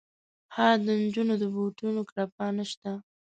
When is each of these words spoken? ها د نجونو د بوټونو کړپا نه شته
ها 0.55 0.67
د 0.85 0.87
نجونو 1.01 1.33
د 1.39 1.43
بوټونو 1.53 2.01
کړپا 2.09 2.47
نه 2.57 2.65
شته 2.71 2.91